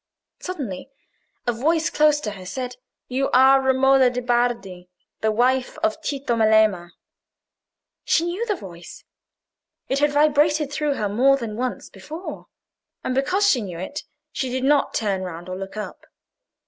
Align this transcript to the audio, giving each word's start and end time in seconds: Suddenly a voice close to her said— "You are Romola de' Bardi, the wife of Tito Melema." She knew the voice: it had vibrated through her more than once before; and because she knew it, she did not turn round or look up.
Suddenly 0.39 0.89
a 1.45 1.51
voice 1.53 1.91
close 1.91 2.19
to 2.21 2.31
her 2.31 2.43
said— 2.47 2.77
"You 3.07 3.29
are 3.35 3.61
Romola 3.61 4.09
de' 4.09 4.23
Bardi, 4.23 4.89
the 5.19 5.31
wife 5.31 5.77
of 5.83 6.01
Tito 6.01 6.33
Melema." 6.35 6.89
She 8.03 8.25
knew 8.25 8.43
the 8.47 8.55
voice: 8.55 9.03
it 9.89 9.99
had 9.99 10.11
vibrated 10.11 10.71
through 10.73 10.95
her 10.95 11.07
more 11.07 11.37
than 11.37 11.55
once 11.55 11.87
before; 11.87 12.47
and 13.03 13.13
because 13.13 13.47
she 13.47 13.61
knew 13.61 13.77
it, 13.77 14.01
she 14.31 14.49
did 14.49 14.63
not 14.63 14.95
turn 14.95 15.21
round 15.21 15.47
or 15.47 15.55
look 15.55 15.77
up. 15.77 16.07